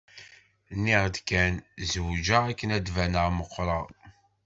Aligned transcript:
Nniɣ-d 0.77 1.15
kan 1.29 1.53
zewǧeɣ 1.91 2.43
akken 2.51 2.69
ad 2.75 2.81
d-baneɣ 2.85 3.27
meqqreɣ. 3.37 3.85